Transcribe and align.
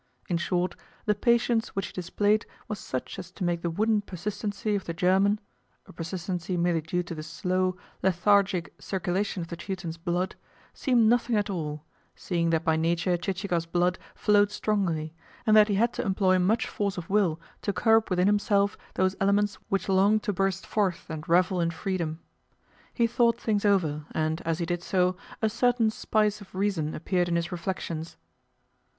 In 0.27 0.37
short, 0.37 0.75
the 1.05 1.13
patience 1.13 1.75
which 1.75 1.85
he 1.85 1.93
displayed 1.93 2.47
was 2.67 2.79
such 2.79 3.19
as 3.19 3.29
to 3.33 3.43
make 3.43 3.61
the 3.61 3.69
wooden 3.69 4.01
persistency 4.01 4.73
of 4.73 4.85
the 4.85 4.95
German 4.95 5.39
a 5.85 5.93
persistency 5.93 6.57
merely 6.57 6.81
due 6.81 7.03
to 7.03 7.13
the 7.13 7.21
slow, 7.21 7.77
lethargic 8.01 8.73
circulation 8.79 9.41
of 9.43 9.49
the 9.49 9.55
Teuton's 9.55 9.97
blood 9.97 10.33
seem 10.73 11.07
nothing 11.07 11.35
at 11.35 11.51
all, 11.51 11.85
seeing 12.15 12.49
that 12.49 12.63
by 12.65 12.75
nature 12.75 13.15
Chichikov's 13.15 13.67
blood 13.67 13.99
flowed 14.15 14.49
strongly, 14.49 15.13
and 15.45 15.55
that 15.55 15.67
he 15.67 15.75
had 15.75 15.93
to 15.93 16.01
employ 16.03 16.39
much 16.39 16.65
force 16.67 16.97
of 16.97 17.07
will 17.07 17.39
to 17.61 17.71
curb 17.71 18.09
within 18.09 18.25
himself 18.25 18.75
those 18.95 19.15
elements 19.21 19.59
which 19.69 19.87
longed 19.87 20.23
to 20.23 20.33
burst 20.33 20.65
forth 20.65 21.11
and 21.11 21.29
revel 21.29 21.61
in 21.61 21.69
freedom. 21.69 22.19
He 22.91 23.05
thought 23.05 23.39
things 23.39 23.65
over, 23.65 24.05
and, 24.13 24.41
as 24.47 24.57
he 24.57 24.65
did 24.65 24.81
so, 24.81 25.15
a 25.43 25.47
certain 25.49 25.91
spice 25.91 26.41
of 26.41 26.55
reason 26.55 26.95
appeared 26.95 27.29
in 27.29 27.35
his 27.35 27.51
reflections. 27.51 28.17